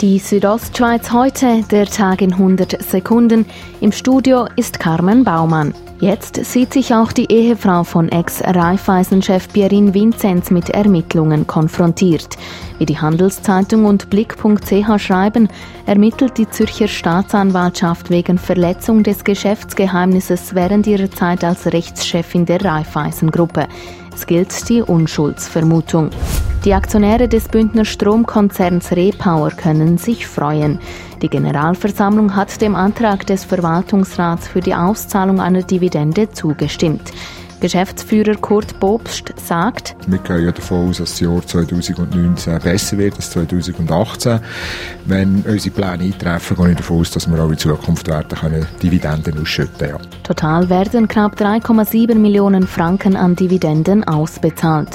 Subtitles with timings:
[0.00, 3.44] Die Südostschweiz heute, der Tag in 100 Sekunden.
[3.80, 5.74] Im Studio ist Carmen Baumann.
[5.98, 12.36] Jetzt sieht sich auch die Ehefrau von Ex-Raiffeisen-Chef Pierin Vinzenz mit Ermittlungen konfrontiert.
[12.78, 15.48] Wie die Handelszeitung und Blick.ch schreiben,
[15.86, 23.66] ermittelt die Zürcher Staatsanwaltschaft wegen Verletzung des Geschäftsgeheimnisses während ihrer Zeit als Rechtschefin der Raiffeisen-Gruppe.
[24.14, 26.10] Es gilt die Unschuldsvermutung.
[26.68, 30.78] Die Aktionäre des Bündner Stromkonzerns Repower können sich freuen.
[31.22, 37.10] Die Generalversammlung hat dem Antrag des Verwaltungsrats für die Auszahlung einer Dividende zugestimmt.
[37.60, 43.16] Geschäftsführer Kurt Bobst sagt, wir gehen ja davon aus, dass das Jahr 2019 besser wird
[43.16, 44.40] als 2018.
[45.06, 48.66] Wenn unsere Pläne eintreffen, gehe ich davon aus, dass wir auch in Zukunft werden können
[48.82, 49.96] Dividenden ausschütten ja.
[50.22, 54.90] Total werden knapp 3,7 Millionen Franken an Dividenden ausbezahlt.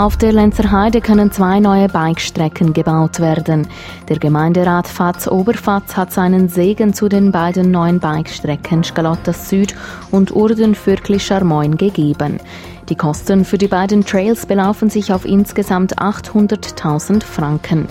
[0.00, 3.68] Auf der Lenzer Heide können zwei neue Bikestrecken gebaut werden.
[4.08, 9.76] Der Gemeinderat Fatz Oberfatz hat seinen Segen zu den beiden neuen Bikestrecken Schalottas Süd
[10.10, 12.40] und Urden Fürkli Charmoin gegeben.
[12.88, 17.86] Die Kosten für die beiden Trails belaufen sich auf insgesamt 800.000 Franken.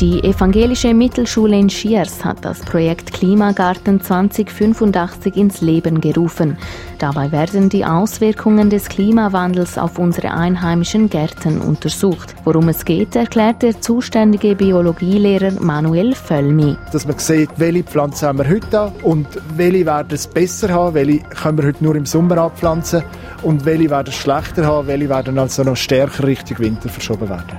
[0.00, 6.56] Die evangelische Mittelschule in Schiers hat das Projekt Klimagarten 2085 ins Leben gerufen.
[7.00, 12.36] Dabei werden die Auswirkungen des Klimawandels auf unsere einheimischen Gärten untersucht.
[12.44, 16.76] Worum es geht, erklärt der zuständige Biologielehrer Manuel Völlmi.
[16.92, 19.26] Dass man sieht, welche Pflanzen haben wir heute an und
[19.56, 23.02] welche werden es besser haben, welche können wir heute nur im Sommer abpflanzen
[23.42, 27.58] und welche werden es schlechter haben, welche werden also noch stärker Richtung Winter verschoben werden.